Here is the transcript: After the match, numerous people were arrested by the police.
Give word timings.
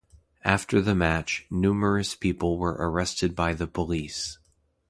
After 0.43 0.81
the 0.81 0.95
match, 0.95 1.45
numerous 1.51 2.15
people 2.15 2.57
were 2.57 2.71
arrested 2.71 3.35
by 3.35 3.53
the 3.53 3.67
police. 3.67 4.39